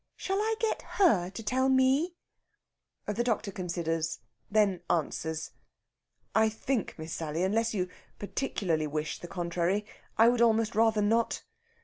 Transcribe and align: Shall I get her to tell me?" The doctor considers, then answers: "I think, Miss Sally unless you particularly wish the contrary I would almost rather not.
Shall 0.15 0.39
I 0.39 0.55
get 0.59 0.81
her 0.97 1.29
to 1.29 1.43
tell 1.43 1.69
me?" 1.69 2.15
The 3.05 3.23
doctor 3.23 3.51
considers, 3.51 4.17
then 4.49 4.81
answers: 4.89 5.51
"I 6.33 6.49
think, 6.49 6.97
Miss 6.97 7.13
Sally 7.13 7.43
unless 7.43 7.75
you 7.75 7.87
particularly 8.17 8.87
wish 8.87 9.19
the 9.19 9.27
contrary 9.27 9.85
I 10.17 10.29
would 10.29 10.41
almost 10.41 10.73
rather 10.73 11.03
not. 11.03 11.43